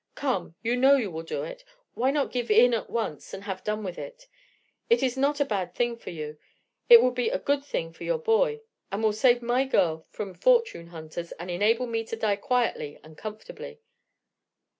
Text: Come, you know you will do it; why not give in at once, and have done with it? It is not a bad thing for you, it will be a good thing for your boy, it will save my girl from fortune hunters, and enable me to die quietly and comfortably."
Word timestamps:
Come, 0.15 0.55
you 0.63 0.75
know 0.77 0.95
you 0.95 1.11
will 1.11 1.21
do 1.21 1.43
it; 1.43 1.63
why 1.93 2.09
not 2.09 2.31
give 2.31 2.49
in 2.49 2.73
at 2.73 2.89
once, 2.89 3.35
and 3.35 3.43
have 3.43 3.63
done 3.63 3.83
with 3.83 3.99
it? 3.99 4.27
It 4.89 5.03
is 5.03 5.15
not 5.15 5.39
a 5.39 5.45
bad 5.45 5.75
thing 5.75 5.95
for 5.95 6.09
you, 6.09 6.39
it 6.89 7.03
will 7.03 7.11
be 7.11 7.29
a 7.29 7.37
good 7.37 7.63
thing 7.63 7.93
for 7.93 8.03
your 8.03 8.17
boy, 8.17 8.61
it 8.91 8.95
will 8.95 9.13
save 9.13 9.43
my 9.43 9.63
girl 9.63 10.07
from 10.09 10.33
fortune 10.33 10.87
hunters, 10.87 11.33
and 11.33 11.51
enable 11.51 11.85
me 11.85 12.03
to 12.05 12.15
die 12.15 12.35
quietly 12.37 12.99
and 13.03 13.15
comfortably." 13.15 13.79